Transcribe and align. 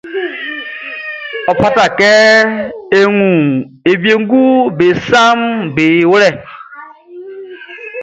Ɔ 1.51 1.53
fata 1.61 1.85
kɛ 1.97 2.09
a 2.97 2.99
wun 3.15 3.35
ɔ 3.89 3.91
wienguʼm 4.01 4.71
be 4.77 4.85
saʼm 5.07 5.39
be 5.75 5.85
wlɛ. 6.11 6.29